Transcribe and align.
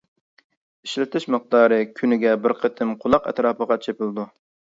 ئىشلىتىش 0.87 1.27
مىقدارى: 1.35 1.77
كۈنىگە 1.99 2.33
بىر 2.47 2.57
قېتىم 2.63 2.95
قۇلاق 3.05 3.29
ئەتراپىغا 3.33 3.79
چېپىلىدۇ. 3.87 4.29